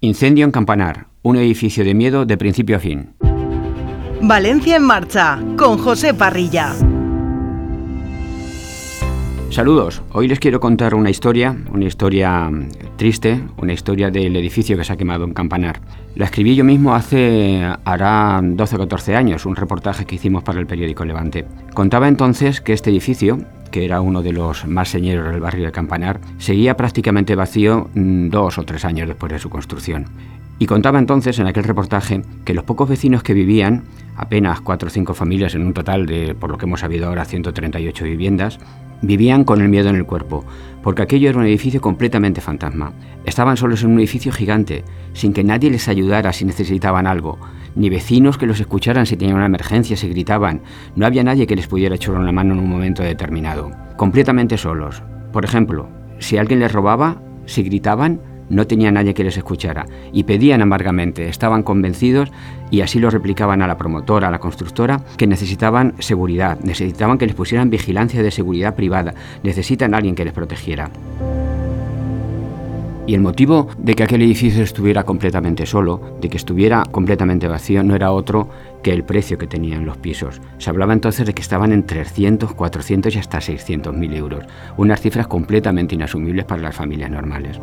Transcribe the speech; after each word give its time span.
Incendio 0.00 0.44
en 0.44 0.52
Campanar, 0.52 1.08
un 1.22 1.34
edificio 1.34 1.84
de 1.84 1.92
miedo 1.92 2.24
de 2.24 2.36
principio 2.36 2.76
a 2.76 2.78
fin. 2.78 3.16
Valencia 4.22 4.76
en 4.76 4.84
marcha, 4.84 5.40
con 5.56 5.76
José 5.76 6.14
Parrilla. 6.14 6.72
Saludos, 9.50 10.02
hoy 10.12 10.28
les 10.28 10.38
quiero 10.38 10.60
contar 10.60 10.94
una 10.94 11.10
historia, 11.10 11.56
una 11.72 11.86
historia 11.86 12.48
mm, 12.48 12.68
triste, 12.96 13.42
una 13.56 13.72
historia 13.72 14.08
del 14.08 14.36
edificio 14.36 14.76
que 14.76 14.84
se 14.84 14.92
ha 14.92 14.96
quemado 14.96 15.24
en 15.24 15.34
Campanar. 15.34 15.80
La 16.14 16.26
escribí 16.26 16.54
yo 16.54 16.62
mismo 16.62 16.94
hace, 16.94 17.66
hará 17.84 18.40
12 18.40 18.76
o 18.76 18.78
14 18.78 19.16
años, 19.16 19.46
un 19.46 19.56
reportaje 19.56 20.04
que 20.04 20.14
hicimos 20.14 20.44
para 20.44 20.60
el 20.60 20.68
periódico 20.68 21.04
Levante. 21.04 21.44
Contaba 21.74 22.06
entonces 22.06 22.60
que 22.60 22.72
este 22.72 22.90
edificio, 22.90 23.40
que 23.70 23.84
era 23.84 24.00
uno 24.00 24.22
de 24.22 24.32
los 24.32 24.66
más 24.66 24.88
señeros 24.88 25.30
del 25.30 25.40
barrio 25.40 25.66
de 25.66 25.72
Campanar, 25.72 26.20
seguía 26.38 26.76
prácticamente 26.76 27.34
vacío 27.34 27.88
mm, 27.94 28.28
dos 28.28 28.58
o 28.58 28.64
tres 28.64 28.84
años 28.84 29.08
después 29.08 29.32
de 29.32 29.38
su 29.38 29.50
construcción. 29.50 30.06
Y 30.58 30.66
contaba 30.66 30.98
entonces 30.98 31.38
en 31.38 31.46
aquel 31.46 31.64
reportaje 31.64 32.22
que 32.44 32.54
los 32.54 32.64
pocos 32.64 32.88
vecinos 32.88 33.22
que 33.22 33.32
vivían, 33.32 33.84
apenas 34.16 34.60
cuatro 34.60 34.88
o 34.88 34.90
cinco 34.90 35.14
familias 35.14 35.54
en 35.54 35.64
un 35.64 35.72
total 35.72 36.06
de, 36.06 36.34
por 36.34 36.50
lo 36.50 36.58
que 36.58 36.66
hemos 36.66 36.80
sabido 36.80 37.06
ahora, 37.06 37.24
138 37.24 38.04
viviendas, 38.04 38.58
vivían 39.02 39.44
con 39.44 39.60
el 39.60 39.68
miedo 39.68 39.88
en 39.88 39.96
el 39.96 40.06
cuerpo, 40.06 40.44
porque 40.82 41.02
aquello 41.02 41.30
era 41.30 41.38
un 41.38 41.46
edificio 41.46 41.80
completamente 41.80 42.40
fantasma. 42.40 42.92
Estaban 43.24 43.56
solos 43.56 43.82
en 43.82 43.90
un 43.90 43.98
edificio 43.98 44.32
gigante, 44.32 44.84
sin 45.12 45.32
que 45.32 45.44
nadie 45.44 45.70
les 45.70 45.88
ayudara 45.88 46.32
si 46.32 46.44
necesitaban 46.44 47.06
algo, 47.06 47.38
ni 47.74 47.90
vecinos 47.90 48.38
que 48.38 48.46
los 48.46 48.60
escucharan 48.60 49.06
si 49.06 49.16
tenían 49.16 49.36
una 49.36 49.46
emergencia, 49.46 49.96
si 49.96 50.08
gritaban. 50.08 50.62
No 50.96 51.06
había 51.06 51.24
nadie 51.24 51.46
que 51.46 51.56
les 51.56 51.66
pudiera 51.66 51.94
echar 51.94 52.14
una 52.14 52.32
mano 52.32 52.54
en 52.54 52.60
un 52.60 52.68
momento 52.68 53.02
determinado. 53.02 53.70
Completamente 53.96 54.56
solos. 54.56 55.02
Por 55.32 55.44
ejemplo, 55.44 55.88
si 56.18 56.38
alguien 56.38 56.60
les 56.60 56.72
robaba, 56.72 57.22
si 57.46 57.62
gritaban, 57.62 58.20
no 58.50 58.66
tenía 58.66 58.90
nadie 58.90 59.14
que 59.14 59.24
les 59.24 59.36
escuchara 59.36 59.86
y 60.12 60.24
pedían 60.24 60.62
amargamente, 60.62 61.28
estaban 61.28 61.62
convencidos 61.62 62.30
y 62.70 62.80
así 62.80 62.98
lo 62.98 63.10
replicaban 63.10 63.62
a 63.62 63.66
la 63.66 63.78
promotora, 63.78 64.28
a 64.28 64.30
la 64.30 64.38
constructora, 64.38 65.00
que 65.16 65.26
necesitaban 65.26 65.94
seguridad, 65.98 66.58
necesitaban 66.60 67.18
que 67.18 67.26
les 67.26 67.34
pusieran 67.34 67.70
vigilancia 67.70 68.22
de 68.22 68.30
seguridad 68.30 68.74
privada, 68.74 69.14
necesitan 69.42 69.94
a 69.94 69.98
alguien 69.98 70.14
que 70.14 70.24
les 70.24 70.34
protegiera. 70.34 70.90
Y 73.08 73.14
el 73.14 73.22
motivo 73.22 73.68
de 73.78 73.94
que 73.94 74.02
aquel 74.02 74.20
edificio 74.20 74.62
estuviera 74.62 75.04
completamente 75.04 75.64
solo, 75.64 76.18
de 76.20 76.28
que 76.28 76.36
estuviera 76.36 76.82
completamente 76.90 77.48
vacío, 77.48 77.82
no 77.82 77.94
era 77.94 78.12
otro 78.12 78.50
que 78.82 78.92
el 78.92 79.02
precio 79.02 79.38
que 79.38 79.46
tenían 79.46 79.86
los 79.86 79.96
pisos. 79.96 80.42
Se 80.58 80.68
hablaba 80.68 80.92
entonces 80.92 81.24
de 81.24 81.32
que 81.32 81.40
estaban 81.40 81.72
en 81.72 81.86
300, 81.86 82.52
400 82.52 83.16
y 83.16 83.18
hasta 83.18 83.40
600 83.40 83.94
mil 83.94 84.12
euros, 84.12 84.44
unas 84.76 85.00
cifras 85.00 85.26
completamente 85.26 85.94
inasumibles 85.94 86.44
para 86.44 86.60
las 86.60 86.76
familias 86.76 87.10
normales. 87.10 87.58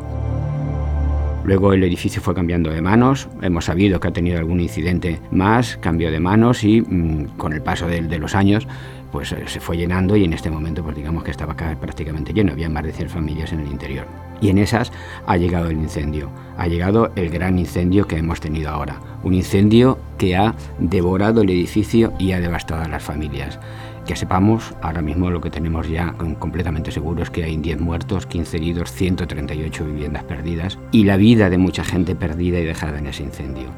Luego 1.45 1.73
el 1.73 1.83
edificio 1.83 2.23
fue 2.23 2.33
cambiando 2.33 2.71
de 2.71 2.81
manos, 2.81 3.27
hemos 3.43 3.65
sabido 3.65 3.99
que 3.99 4.07
ha 4.07 4.11
tenido 4.11 4.39
algún 4.39 4.59
incidente 4.59 5.19
más, 5.29 5.77
cambio 5.77 6.09
de 6.11 6.19
manos 6.19 6.63
y 6.63 6.81
mm, 6.81 7.37
con 7.37 7.53
el 7.53 7.61
paso 7.61 7.87
de, 7.87 8.01
los 8.17 8.33
años 8.33 8.67
pues 9.11 9.31
eh, 9.31 9.43
se 9.45 9.59
fue 9.59 9.77
llenando 9.77 10.15
y 10.15 10.23
en 10.23 10.33
este 10.33 10.49
momento 10.49 10.83
pues 10.83 10.95
digamos 10.95 11.23
que 11.23 11.29
estaba 11.29 11.53
prácticamente 11.53 12.33
lleno, 12.33 12.53
había 12.53 12.67
más 12.67 12.83
de 12.83 12.93
100 12.93 13.09
familias 13.09 13.53
en 13.53 13.59
el 13.59 13.67
interior. 13.67 14.07
Y 14.41 14.49
en 14.49 14.57
esas 14.57 14.91
ha 15.27 15.37
llegado 15.37 15.69
el 15.69 15.77
incendio, 15.77 16.31
ha 16.57 16.67
llegado 16.67 17.11
el 17.15 17.29
gran 17.29 17.59
incendio 17.59 18.07
que 18.07 18.17
hemos 18.17 18.39
tenido 18.39 18.71
ahora, 18.71 18.99
un 19.21 19.35
incendio 19.35 19.99
que 20.17 20.35
ha 20.35 20.55
devorado 20.79 21.43
el 21.43 21.49
edificio 21.51 22.11
y 22.17 22.31
ha 22.31 22.39
devastado 22.39 22.81
a 22.81 22.87
las 22.87 23.03
familias. 23.03 23.59
Que 24.05 24.15
sepamos, 24.15 24.73
ahora 24.81 25.01
mismo 25.01 25.31
lo 25.31 25.41
que 25.41 25.49
tenemos 25.49 25.89
ya 25.89 26.13
completamente 26.39 26.91
seguro 26.91 27.23
es 27.23 27.31
que 27.31 27.43
hay 27.43 27.57
10 27.57 27.79
muertos, 27.79 28.27
15 28.27 28.57
heridos, 28.57 28.91
138 28.91 29.83
viviendas 29.83 30.23
perdidas 30.23 30.77
y 30.91 31.05
la 31.05 31.17
vida 31.17 31.49
de 31.49 31.57
mucha 31.57 31.83
gente 31.83 32.15
perdida 32.15 32.59
y 32.59 32.65
dejada 32.65 32.99
en 32.99 33.07
ese 33.07 33.23
incendio. 33.23 33.69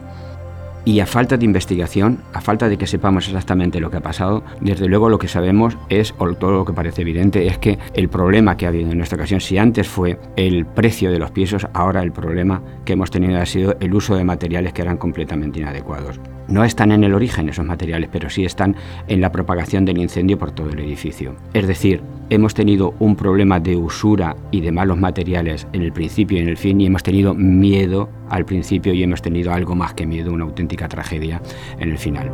Y 0.83 1.01
a 1.01 1.05
falta 1.05 1.35
de 1.35 1.43
investigación, 1.43 2.19
a 2.33 2.39
falta 2.39 2.69
de 2.69 2.77
que 2.77 2.87
sepamos 2.87 3.27
exactamente 3.27 3.81
lo 3.81 3.91
que 3.91 3.97
ha 3.97 4.01
pasado, 4.01 4.43
desde 4.61 4.87
luego 4.87 5.09
lo 5.09 5.19
que 5.19 5.27
sabemos 5.27 5.77
es, 5.89 6.13
o 6.17 6.33
todo 6.33 6.51
lo 6.51 6.65
que 6.65 6.71
parece 6.71 7.01
evidente, 7.01 7.45
es 7.47 7.57
que 7.57 7.77
el 7.93 8.07
problema 8.07 8.55
que 8.55 8.65
ha 8.65 8.69
habido 8.69 8.91
en 8.91 9.01
esta 9.01 9.17
ocasión, 9.17 9.41
si 9.41 9.57
antes 9.57 9.87
fue 9.87 10.17
el 10.37 10.65
precio 10.65 11.11
de 11.11 11.19
los 11.19 11.31
pisos, 11.31 11.67
ahora 11.73 12.01
el 12.03 12.13
problema 12.13 12.61
que 12.85 12.93
hemos 12.93 13.11
tenido 13.11 13.37
ha 13.37 13.45
sido 13.45 13.75
el 13.81 13.93
uso 13.93 14.15
de 14.15 14.23
materiales 14.23 14.71
que 14.71 14.81
eran 14.81 14.95
completamente 14.95 15.59
inadecuados. 15.59 16.21
No 16.47 16.63
están 16.63 16.91
en 16.91 17.03
el 17.03 17.13
origen 17.13 17.49
esos 17.49 17.65
materiales, 17.65 18.09
pero 18.11 18.29
sí 18.29 18.45
están 18.45 18.75
en 19.07 19.21
la 19.21 19.31
propagación 19.31 19.85
del 19.85 19.97
incendio 19.97 20.37
por 20.37 20.51
todo 20.51 20.69
el 20.69 20.79
edificio. 20.79 21.35
Es 21.53 21.67
decir, 21.67 22.01
hemos 22.29 22.53
tenido 22.53 22.93
un 22.99 23.15
problema 23.15 23.59
de 23.59 23.75
usura 23.75 24.35
y 24.51 24.61
de 24.61 24.71
malos 24.71 24.97
materiales 24.97 25.67
en 25.73 25.81
el 25.81 25.91
principio 25.91 26.37
y 26.37 26.41
en 26.41 26.49
el 26.49 26.57
fin, 26.57 26.79
y 26.79 26.85
hemos 26.85 27.03
tenido 27.03 27.33
miedo 27.33 28.09
al 28.29 28.45
principio 28.45 28.93
y 28.93 29.03
hemos 29.03 29.21
tenido 29.21 29.51
algo 29.53 29.75
más 29.75 29.93
que 29.93 30.05
miedo, 30.05 30.31
una 30.31 30.45
auténtica 30.45 30.87
tragedia 30.87 31.41
en 31.79 31.91
el 31.91 31.97
final. 31.97 32.31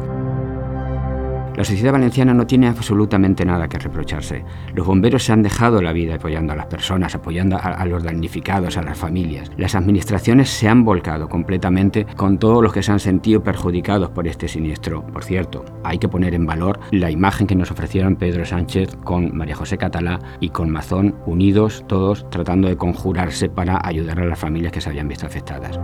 La 1.55 1.63
sociedad 1.63 1.91
valenciana 1.91 2.33
no 2.33 2.47
tiene 2.47 2.67
absolutamente 2.67 3.45
nada 3.45 3.67
que 3.67 3.77
reprocharse. 3.77 4.43
Los 4.73 4.87
bomberos 4.87 5.23
se 5.23 5.33
han 5.33 5.43
dejado 5.43 5.83
la 5.83 5.93
vida 5.93 6.15
apoyando 6.15 6.53
a 6.53 6.55
las 6.55 6.65
personas, 6.65 7.13
apoyando 7.13 7.59
a, 7.61 7.85
los 7.85 8.03
damnificados, 8.03 8.75
a 8.75 8.81
las 8.81 8.97
familias. 8.97 9.51
Las 9.55 9.75
administraciones 9.75 10.49
se 10.49 10.67
han 10.67 10.83
volcado 10.83 11.29
completamente 11.29 12.07
con 12.17 12.39
todos 12.39 12.63
los 12.63 12.73
que 12.73 12.81
se 12.81 12.91
han 12.91 12.99
sentido 12.99 13.43
perjudicados 13.43 14.09
por 14.09 14.27
este 14.27 14.47
siniestro. 14.47 15.05
Por 15.05 15.23
cierto, 15.23 15.63
hay 15.83 15.99
que 15.99 16.09
poner 16.09 16.33
en 16.33 16.47
valor 16.47 16.79
la 16.89 17.11
imagen 17.11 17.45
que 17.45 17.55
nos 17.55 17.69
ofrecieron 17.69 18.15
Pedro 18.15 18.45
Sánchez 18.45 18.95
con 19.03 19.35
María 19.37 19.55
José 19.55 19.77
Catalá 19.77 20.19
y 20.39 20.49
con 20.49 20.71
Mazón, 20.71 21.15
unidos 21.27 21.85
todos 21.87 22.27
tratando 22.31 22.67
de 22.67 22.77
conjurarse 22.77 23.47
para 23.47 23.79
ayudar 23.83 24.19
a 24.19 24.25
las 24.25 24.39
familias 24.39 24.71
que 24.71 24.81
se 24.81 24.89
habían 24.89 25.07
visto 25.07 25.27
afectadas. 25.27 25.79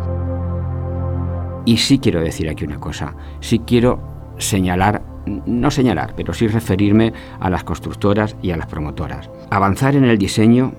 Y 1.66 1.78
sí 1.78 2.00
quiero 2.00 2.22
decir 2.22 2.50
aquí 2.50 2.66
una 2.66 2.80
cosa, 2.80 3.14
sí 3.40 3.60
quiero 3.60 4.00
señalar 4.40 5.04
no 5.46 5.72
señalar, 5.72 6.14
pero 6.16 6.34
sí 6.34 6.48
referirme 6.48 7.14
a 7.40 7.50
las 7.50 7.64
constructoras 7.64 8.36
y 8.42 8.52
a 8.52 8.58
las 8.58 8.68
promotoras. 8.68 9.30
Avanzar 9.50 9.96
en 9.96 10.06
el 10.06 10.18
diseño, 10.18 10.74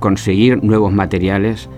conseguir 0.00 0.62
nuevos 0.62 0.92
materiales, 0.92 1.68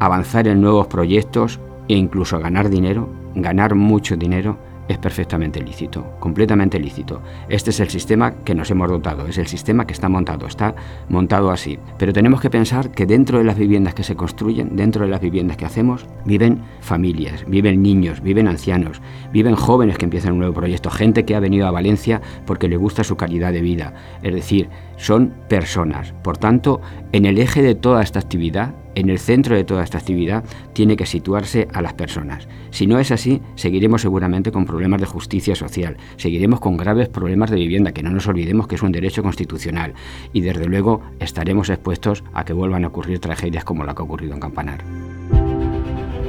avanzar 0.00 0.48
en 0.48 0.60
nuevos 0.60 0.86
proyectos 0.86 1.60
e 1.88 1.94
incluso 1.94 2.38
ganar 2.38 2.68
dinero, 2.68 3.08
ganar 3.34 3.74
mucho 3.74 4.16
dinero, 4.16 4.58
es 4.88 4.98
perfectamente 4.98 5.60
lícito, 5.60 6.14
completamente 6.18 6.78
lícito. 6.80 7.20
Este 7.48 7.70
es 7.70 7.80
el 7.80 7.90
sistema 7.90 8.32
que 8.44 8.54
nos 8.54 8.70
hemos 8.70 8.88
dotado, 8.88 9.26
es 9.26 9.38
el 9.38 9.46
sistema 9.46 9.86
que 9.86 9.92
está 9.92 10.08
montado, 10.08 10.46
está 10.46 10.74
montado 11.08 11.50
así. 11.50 11.78
Pero 11.98 12.12
tenemos 12.12 12.40
que 12.40 12.50
pensar 12.50 12.90
que 12.90 13.06
dentro 13.06 13.38
de 13.38 13.44
las 13.44 13.58
viviendas 13.58 13.94
que 13.94 14.02
se 14.02 14.16
construyen, 14.16 14.76
dentro 14.76 15.04
de 15.04 15.10
las 15.10 15.20
viviendas 15.20 15.56
que 15.56 15.66
hacemos, 15.66 16.06
viven 16.24 16.62
familias, 16.80 17.44
viven 17.46 17.82
niños, 17.82 18.22
viven 18.22 18.48
ancianos, 18.48 19.00
viven 19.32 19.54
jóvenes 19.54 19.98
que 19.98 20.06
empiezan 20.06 20.32
un 20.32 20.38
nuevo 20.38 20.54
proyecto, 20.54 20.90
gente 20.90 21.24
que 21.24 21.34
ha 21.34 21.40
venido 21.40 21.66
a 21.66 21.70
Valencia 21.70 22.20
porque 22.46 22.68
le 22.68 22.76
gusta 22.76 23.04
su 23.04 23.16
calidad 23.16 23.52
de 23.52 23.60
vida. 23.60 23.94
Es 24.22 24.34
decir, 24.34 24.70
son 24.96 25.34
personas. 25.48 26.12
Por 26.22 26.38
tanto, 26.38 26.80
en 27.12 27.26
el 27.26 27.38
eje 27.38 27.62
de 27.62 27.74
toda 27.74 28.02
esta 28.02 28.18
actividad 28.18 28.74
en 28.98 29.10
el 29.10 29.18
centro 29.20 29.54
de 29.54 29.64
toda 29.64 29.84
esta 29.84 29.98
actividad 29.98 30.44
tiene 30.72 30.96
que 30.96 31.06
situarse 31.06 31.68
a 31.72 31.80
las 31.80 31.94
personas. 31.94 32.48
Si 32.70 32.86
no 32.86 32.98
es 32.98 33.12
así, 33.12 33.40
seguiremos 33.54 34.02
seguramente 34.02 34.50
con 34.50 34.66
problemas 34.66 35.00
de 35.00 35.06
justicia 35.06 35.54
social, 35.54 35.96
seguiremos 36.16 36.58
con 36.58 36.76
graves 36.76 37.08
problemas 37.08 37.50
de 37.50 37.56
vivienda, 37.56 37.92
que 37.92 38.02
no 38.02 38.10
nos 38.10 38.26
olvidemos 38.26 38.66
que 38.66 38.74
es 38.74 38.82
un 38.82 38.92
derecho 38.92 39.22
constitucional, 39.22 39.94
y 40.32 40.40
desde 40.40 40.66
luego 40.66 41.00
estaremos 41.20 41.70
expuestos 41.70 42.24
a 42.34 42.44
que 42.44 42.52
vuelvan 42.52 42.84
a 42.84 42.88
ocurrir 42.88 43.20
tragedias 43.20 43.64
como 43.64 43.84
la 43.84 43.94
que 43.94 44.02
ha 44.02 44.04
ocurrido 44.04 44.34
en 44.34 44.40
Campanar. 44.40 44.82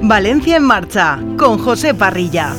Valencia 0.02 0.58
en 0.58 0.64
marcha, 0.64 1.20
con 1.38 1.58
José 1.58 1.94
Parrilla. 1.94 2.56